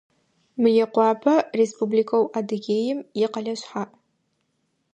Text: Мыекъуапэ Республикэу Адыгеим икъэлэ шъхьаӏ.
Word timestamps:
Мыекъуапэ 0.61 1.35
Республикэу 1.59 2.23
Адыгеим 2.37 2.99
икъэлэ 3.23 3.53
шъхьаӏ. 3.59 3.93